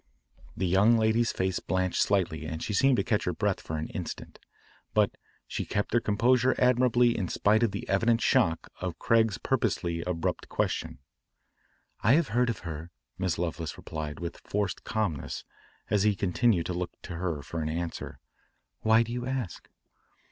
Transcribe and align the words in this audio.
The 0.57 0.65
young 0.65 0.97
lady's 0.97 1.31
face 1.31 1.59
blanched 1.59 2.01
slightly 2.01 2.43
and 2.47 2.63
she 2.63 2.73
seemed 2.73 2.97
to 2.97 3.03
catch 3.03 3.25
her 3.25 3.33
breath 3.33 3.61
for 3.61 3.77
an 3.77 3.87
instant, 3.89 4.39
but 4.95 5.15
she 5.45 5.63
kept 5.63 5.93
her 5.93 5.99
composure 5.99 6.55
admirably 6.57 7.15
in 7.15 7.27
spite 7.27 7.61
of 7.61 7.69
the 7.69 7.87
evident 7.87 8.19
shock 8.19 8.71
of 8.79 8.97
Craig's 8.97 9.37
purposely 9.37 10.01
abrupt 10.01 10.49
question. 10.49 10.97
"I 12.01 12.13
have 12.13 12.29
heard 12.29 12.49
of 12.49 12.61
her," 12.65 12.89
Miss 13.19 13.37
Lovelace 13.37 13.77
replied 13.77 14.19
with 14.19 14.37
forced 14.43 14.83
calmness 14.83 15.43
as 15.91 16.01
he 16.01 16.15
continued 16.15 16.65
to 16.65 16.73
look 16.73 16.99
to 17.03 17.17
her 17.17 17.43
for 17.43 17.61
an 17.61 17.69
answer. 17.69 18.17
"Why 18.79 19.03
do 19.03 19.11
you 19.11 19.27
ask?" 19.27 19.69